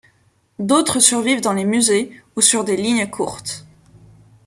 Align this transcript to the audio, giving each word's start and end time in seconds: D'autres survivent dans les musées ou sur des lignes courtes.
D'autres 0.57 0.99
survivent 0.99 1.41
dans 1.41 1.53
les 1.53 1.63
musées 1.63 2.11
ou 2.35 2.41
sur 2.41 2.63
des 2.63 2.75
lignes 2.75 3.07
courtes. 3.07 3.67